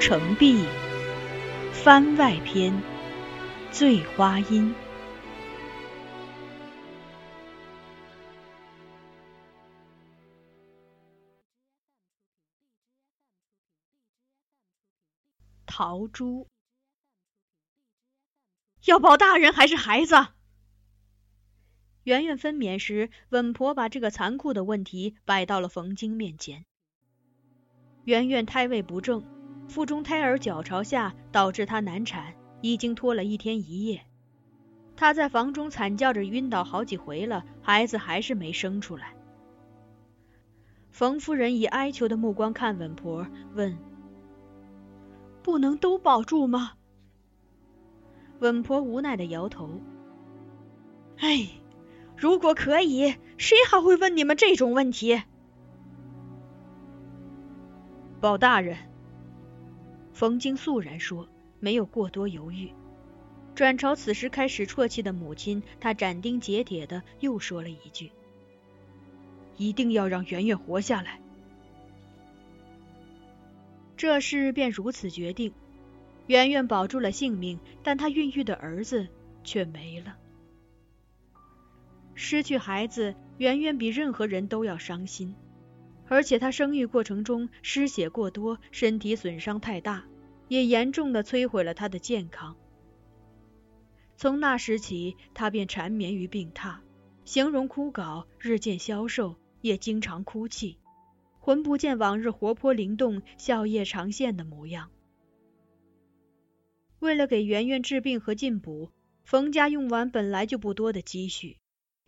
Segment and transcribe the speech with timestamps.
[0.00, 0.64] 孤城闭，
[1.74, 2.72] 番外篇，
[3.70, 4.74] 醉花阴。
[15.66, 16.46] 陶朱，
[18.86, 20.14] 要保大人还是孩子？
[22.04, 26.64] 圆圆分娩时，稳婆把这个残酷的问题摆到了冯京面前。
[28.04, 29.22] 圆圆胎位不正，
[29.70, 34.02] 腹中胎儿脚朝下，导致她难产，已经拖了一天一夜。
[34.96, 39.14] 她在房中惨叫着晕倒好几回了，孩子还是没生出来。
[40.90, 43.24] 冯夫人以哀求的目光看稳婆，
[43.54, 43.78] 问
[45.40, 46.72] ：“不能都保住吗？”
[48.40, 49.80] 稳婆无奈的摇头
[51.18, 51.48] ：“哎。”
[52.18, 55.22] 如果可以，谁还会问你们这种问题？
[58.20, 58.76] 宝大人，
[60.20, 61.26] 冯京肃然说，
[61.60, 62.70] 没有过多犹豫。
[63.54, 68.12] 转朝此时开始啜泣的母亲，他斩钉截铁的又说了一句
[69.56, 71.22] ：“一定要让圆圆活下来。”
[73.96, 75.54] 这事便如此决定。
[76.26, 79.08] 圆圆保住了性命，但她孕育的儿子
[79.42, 80.18] 却没了。
[82.14, 85.34] 失去孩子圆圆比任何人都要伤心，
[86.08, 90.04] 而且她生育过程中失血过多，身体损伤太大，
[90.50, 92.56] 也严重的摧毁了她的健康。
[94.16, 96.80] 从那时起，她便缠绵于病榻，
[97.24, 100.76] 形容枯槁，日渐消瘦，也经常哭泣，
[101.38, 104.90] 浑不见往日活泼灵动、笑靥常现的模样。
[106.98, 108.90] 为了给圆圆治病和进补，
[109.22, 111.58] 冯家用完本来就不多的积蓄。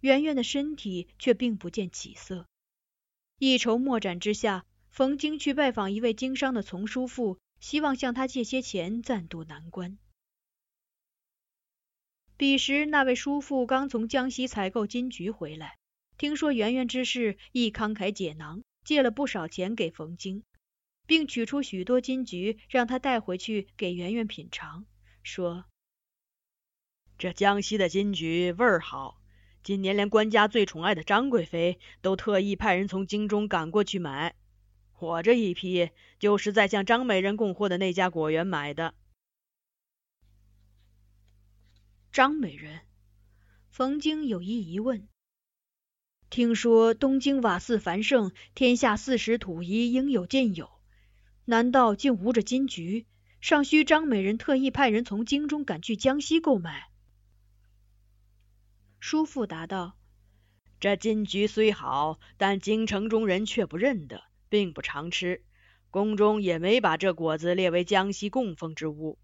[0.00, 2.46] 圆圆的身体却并不见起色，
[3.38, 9.98] 一筹莫展之下，冯京去拜访一位经商的丛叔父，希望向他借些钱暂渡难关。
[12.36, 15.76] 彼时那位叔父刚从江西采购金桔回来，
[16.16, 20.42] 听说圆圆之事，亦慷慨解囊，借了不少钱给冯京，
[21.06, 24.86] 并取出许多金桔让他带回去给圆圆品尝，
[25.22, 25.66] 说
[27.18, 29.20] ：“这江西的金桔味儿好。”
[29.62, 34.34] 今年连官家最宠爱的张贵妃都特意派人从京中赶过去买，
[35.00, 38.94] 我这一批就是在向张美人供货的那家果园买的。
[42.12, 42.80] 张美人，
[43.70, 45.08] 冯京有一疑问：
[46.28, 50.70] 听说东京瓦肆繁盛，天下四时土衣应有尽有，
[51.44, 53.06] 难道竟无这金桔？
[53.40, 56.90] 尚需张美人特意派人从京中赶去江西购买？
[58.98, 59.96] 叔父答道
[60.78, 65.42] ：“这金桔虽好，但京城中人却不认得，并不常吃。
[65.90, 69.18] 宫中也没把这果子列为江西供奉之物。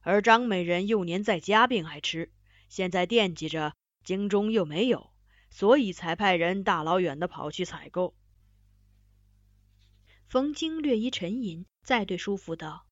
[0.00, 2.32] 而张美人幼年在家便爱吃，
[2.68, 5.10] 现在惦记着京中又没有，
[5.50, 8.14] 所以才派人大老远的跑去采购。”
[10.28, 12.86] 冯京略一沉吟，再对叔父道：“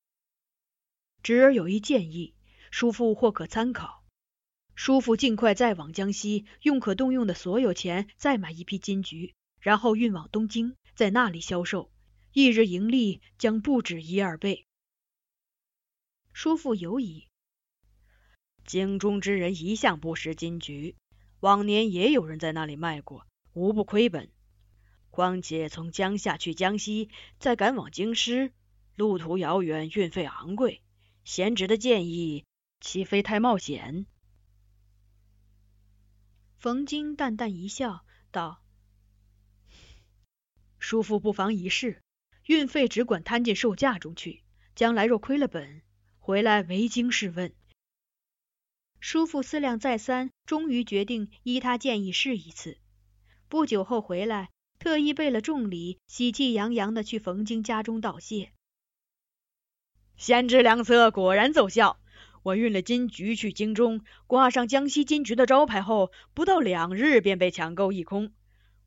[1.21, 2.33] 侄儿有一建议，
[2.71, 4.03] 叔父或可参考。”
[4.75, 11.91] 叔父尽快再往江西，用可动用的所有钱再买一批金桔，然后运往东京，在那里销售，
[12.31, 14.67] 一日盈利将不止一二倍。
[16.33, 17.27] 叔父犹疑，
[18.65, 20.95] 京中之人一向不识金桔，
[21.39, 24.31] 往年也有人在那里卖过，无不亏本。
[25.09, 28.51] 况且从江夏去江西，再赶往京师，
[28.95, 30.81] 路途遥远，运费昂贵，
[31.23, 32.45] 贤侄的建议
[32.79, 34.07] 岂非太冒险？
[36.57, 38.62] 冯京淡淡一笑，道
[40.83, 42.01] ：“叔父不妨一试，
[42.45, 44.43] 运费只管摊进售价中去，
[44.75, 45.81] 将来若亏了本，
[46.19, 47.53] 回来唯经试问。”
[48.99, 52.77] 叔父思量再三，终于决定依他建议试一次。
[53.47, 58.51] 不久后回来，特意备了重礼，喜气洋洋的去冯京家中道谢。
[60.17, 61.97] 贤侄良策果然奏效。
[62.41, 68.33] 我运了金桔去京中，挂上江西金桔的招牌后，不到两日便被抢购一空。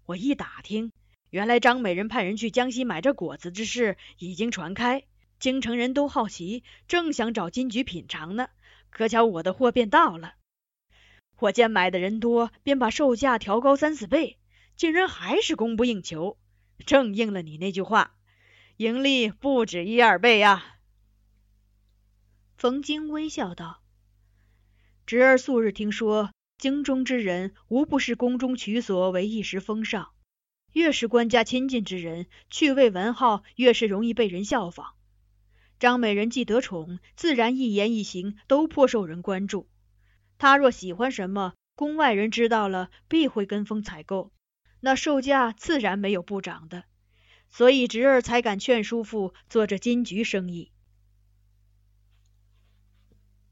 [0.05, 0.93] 我一打听，
[1.37, 5.05] 原来张美人派人去江西买这果子之事已经传开，
[5.39, 8.49] 京城人都好奇，正想找金桔品尝呢。
[8.89, 10.33] 可巧我的货便到了，
[11.39, 14.39] 我见买的人多，便把售价调高三四倍，
[14.77, 16.39] 竟然还是供不应求，
[16.87, 18.15] 正应了你那句话，
[18.79, 20.79] 盈利不止一二倍呀。
[22.57, 23.83] 冯京微笑道
[25.05, 30.09] ：“侄儿素日听说，京中之人无不是宫中取所为一时风尚，
[30.77, 34.93] 越是官家亲近之人，趣味文好，越是容易被人效仿。
[35.79, 39.71] 张美人既得宠，自然一言一行都颇受人关注。
[40.37, 44.35] 她若喜欢什么，宫外人知道了，必会跟风采购，
[44.81, 46.85] 那售价自然没有不涨的。
[47.49, 50.73] 所以侄儿才敢劝叔父做这金桔生意。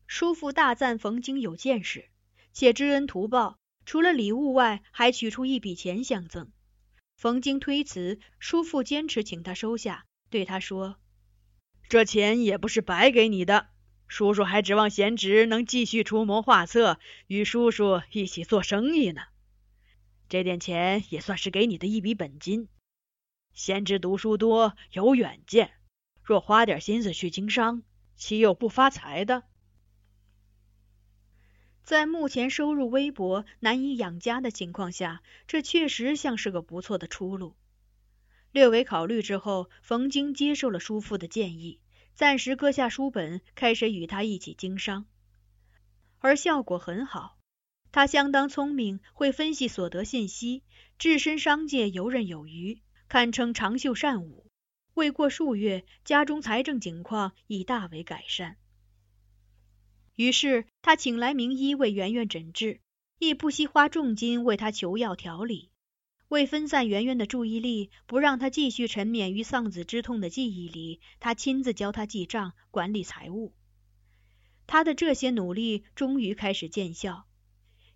[0.06, 2.04] 叔父大赞冯京有见识，
[2.52, 6.50] 且知恩图报，除了礼物外，还取出一笔钱相赠。
[7.16, 10.96] 冯京推辞，叔父坚持请他收下，对他说
[11.88, 13.68] ：“这钱也不是白给你的，
[14.06, 19.22] 叔叔还指望贤侄能继续出谋划策，与叔叔一起做生意呢。
[20.28, 22.68] 这点钱也算是给你的一笔本金。
[23.52, 25.70] 贤侄读书多，有远见，
[26.22, 27.82] 若花点心思去经商，
[28.16, 29.44] 岂有不发财的？”
[31.84, 37.54] 在目前收入微薄、难以养家的情况下，这确实像是个不错的出路。
[38.52, 41.80] 略微考虑之后，冯京接受了叔父的建议，
[42.14, 45.04] 暂时搁下书本，开始与他一起经商，
[46.20, 47.36] 而效果很好。
[47.92, 50.62] 他相当聪明，会分析所得信息，
[50.98, 54.46] 置身商界游刃有余，堪称长袖善舞。
[54.94, 58.56] 未过数月，家中财政情况已大为改善。
[60.14, 62.80] 于是他请来名医为圆圆诊治，
[63.18, 65.70] 亦不惜花重金为他求药调理。
[66.28, 73.54] 为分散圆圆的注意力，不让她继续沉湎于丧子之痛的记忆里，他亲自教她记账、管理财务。
[74.66, 77.26] 他的这些努力终于开始见效，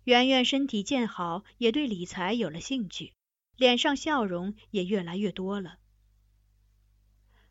[0.03, 3.13] 圆圆身体渐好，也对理财有了兴趣，
[3.57, 5.77] 脸上笑容也越来越多了。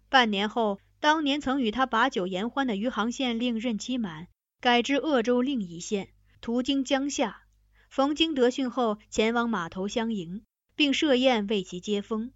[0.09, 4.29] 半年后，当年曾与他把酒言欢的余杭县令任期满。
[4.61, 7.43] 改至鄂州另一县，途经江夏，
[7.89, 10.43] 冯京得讯后前往码头相迎，
[10.75, 12.33] 并设宴为其接风。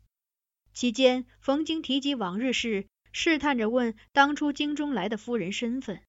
[0.73, 6.01] 期间，冯京提及往日事，试探着问当初京中来的夫人身份。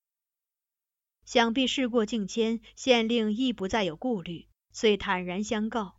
[1.26, 5.96] 想必事过境迁，县令亦不再有顾虑，遂坦然相告：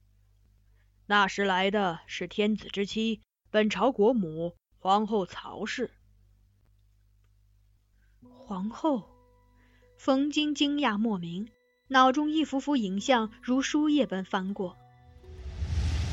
[1.07, 3.21] 那时来的是天子之妻，
[3.51, 5.91] 本朝国母皇后曹氏。
[8.21, 9.14] 皇后。
[10.05, 11.49] 冯京惊讶莫名，
[11.89, 14.77] 脑中一幅幅影像如书页般翻过。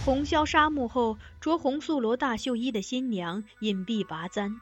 [0.05, 4.61] 红霄沙漠后，着红素罗大袖衣的新娘隐蔽拔簪，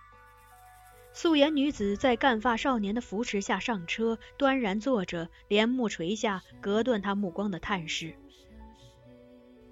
[1.14, 8.16] 素颜女子在干发少年的扶持下上车，端然坐着，帘幕垂下，隔断他目光的探视。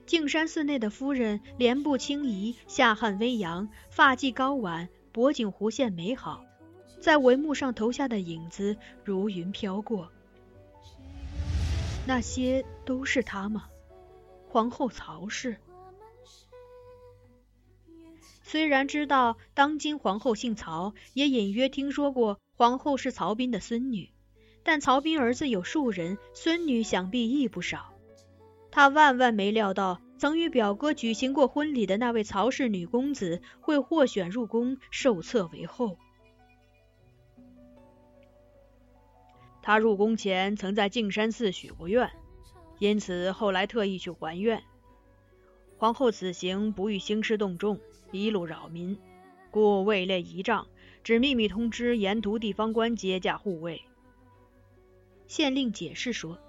[0.06, 6.44] 径山寺内的夫人莲步轻移，下颔微扬，发髻高挽，脖颈弧线美好。
[6.99, 10.11] 在帷幕上投下的影子如云飘过，
[12.05, 13.69] 那些都是他吗？
[14.49, 15.57] 皇后曹氏。
[18.44, 24.09] 虽然知道当今皇后姓曹，也隐约听说过皇后是曹彬的孙女，
[24.63, 27.94] 但曹彬儿子有数人，孙女想必亦不少。
[28.71, 35.97] 他万万没料到，曾与表哥举行过婚礼的那位曹氏女公子，会获选入宫，受册为后。
[39.68, 42.09] 他入宫前曾在径山寺许过愿，
[42.80, 44.64] 因此后来特意去还愿。
[45.78, 47.78] 皇后此行不欲兴师动众，
[48.14, 48.97] 一路扰民，
[49.52, 50.68] 故未列仪仗，
[51.04, 53.81] 只秘密通知沿途地方官接驾护卫。
[55.28, 56.40] 县令解释说，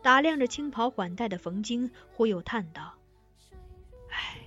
[0.00, 2.94] 打量着青袍缓带的冯京，忽又叹道
[4.10, 4.38] ：“唉，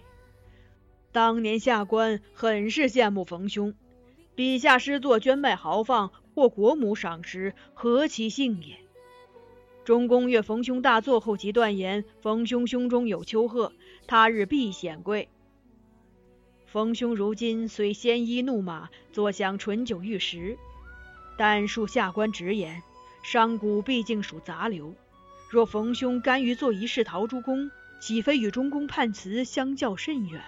[1.11, 3.75] 当年下官很是羡慕冯兄，
[4.33, 8.77] 笔下诗作捐卖豪放。”获国母赏识，何其幸也！
[9.83, 13.73] 中宫阅冯兄大作后，即断言冯兄胸中有丘壑，
[14.05, 15.29] 他日必显贵。
[16.67, 20.59] 冯兄如今虽鲜衣怒马，坐享醇酒玉食，
[21.39, 22.83] 但恕下官直言，
[23.23, 24.93] 商贾毕竟属杂流。
[25.49, 30.39] 若冯兄甘于做一世陶朱公，岂非与中宫判词相较甚远？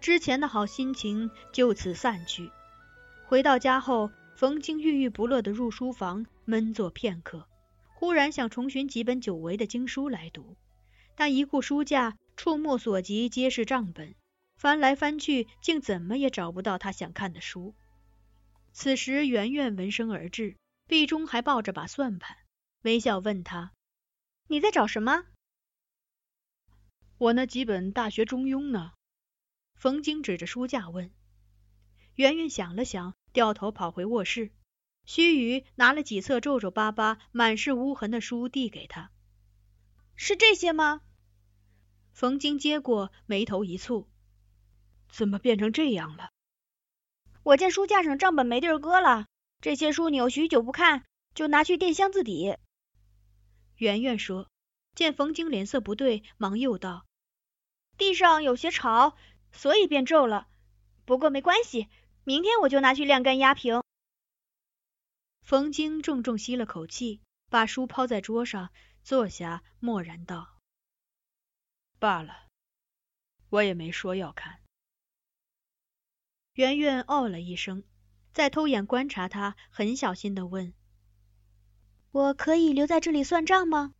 [0.00, 2.50] 之前的好心情就此散去。
[3.26, 7.46] 回到家后，冯京郁郁不乐地入书房闷坐片刻，
[7.94, 10.56] 忽然想重寻几本久违的经书来读，
[11.16, 14.14] 但一顾书架，触目所及皆是账本，
[14.56, 17.74] 翻来翻去，竟怎么也找不到他想看的书。
[18.72, 22.36] 此时，圆圆闻声而至，臂中还抱着把算盘，
[22.82, 23.72] 微笑问他
[24.46, 25.24] ：“你在找什么
[27.18, 28.92] ？”“我那几本《大学》《中庸》呢？”
[29.78, 31.12] 冯京指着书架问
[32.16, 34.50] ：“圆圆想了想，掉头跑回卧室。
[35.04, 39.12] 须臾，拿了几册皱皱巴巴、满是污痕的书递给他。
[40.16, 41.00] 是这些吗？”
[42.12, 44.08] 冯京接过，眉头一蹙
[45.08, 46.30] ：“怎么变成这样了？
[47.44, 49.28] 我见书架上账本没地儿搁了，
[49.60, 51.04] 这些书你又许久不看，
[51.34, 52.56] 就拿去垫箱子底。
[53.76, 54.48] 圆圆说。
[54.96, 57.06] 见冯京脸色不对，忙又道
[57.96, 59.16] ：“地上有些潮，
[59.52, 60.48] 所以变皱了。
[61.04, 61.88] 不过没关系，
[62.24, 63.82] 明天我就拿去晾干压平。”
[65.42, 68.70] 冯京重重吸了口气，把书抛在桌上，
[69.02, 70.58] 坐下，默然道
[71.98, 72.48] ：“罢了，
[73.48, 74.60] 我也没说要看。”
[76.52, 77.84] 圆圆哦了一声，
[78.32, 80.74] 再偷眼观察他，很小心的问
[82.12, 83.94] ：“我可以留在这里算账吗？”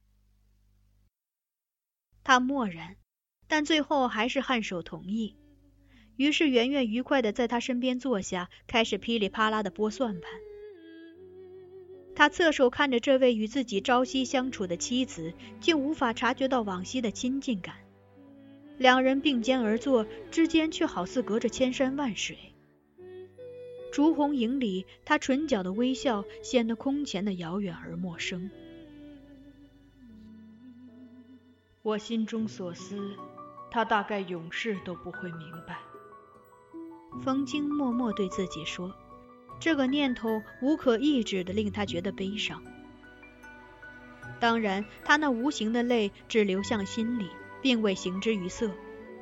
[2.24, 2.98] 他默然，
[3.46, 5.37] 但最后还是颔首同意。
[6.18, 10.30] 于是圆圆愉快的在他身边坐下，开始噼里啪啦的拨算盘。
[12.16, 17.76] 他侧手看着这位与自己朝夕相处的妻子，竟无法察觉到往昔的亲近感。
[18.78, 22.36] 两人并肩而坐，之间却好似隔着千山万水。
[23.92, 28.50] 烛红影里，他唇角的微笑显得空前的遥远而陌生。
[31.82, 33.12] 我心中所思，
[33.70, 35.78] 他大概永世都不会明白。
[37.22, 38.94] 冯京默默对自己说，
[39.60, 42.62] 这个念头无可抑制的令他觉得悲伤。
[44.40, 47.28] 当然，他那无形的泪只流向心里，
[47.60, 48.70] 并未形之于色。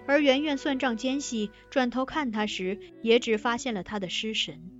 [0.06, 4.70] 而圆圆算账间隙，转头看他时，也只发现了他的失神。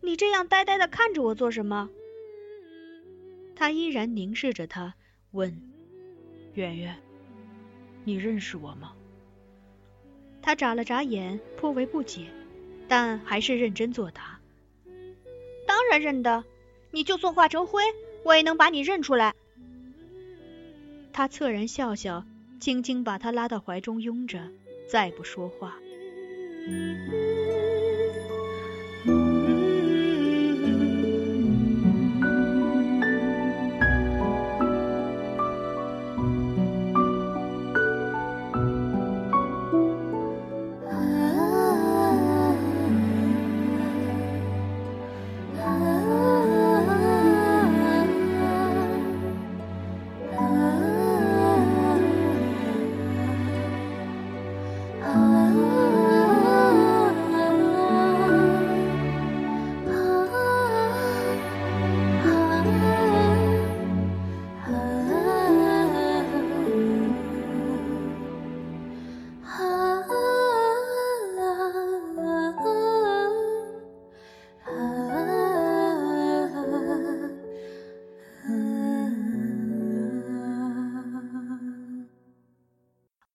[0.00, 1.90] 你这样呆呆的看着我做什么？
[3.54, 4.94] 他依然凝视着他，
[5.32, 5.62] 问。
[6.54, 6.96] 圆圆，
[8.04, 8.94] 你认识我吗？
[10.46, 12.26] 他眨了眨眼，颇为不解，
[12.86, 14.38] 但还是认真作答。
[15.66, 16.44] 当然认得，
[16.92, 17.82] 你就算化成灰，
[18.22, 19.34] 我也能把你认出来。
[21.12, 22.24] 他侧然笑笑，
[22.60, 24.38] 轻轻把他拉到怀中拥着，
[24.88, 25.76] 再不说话。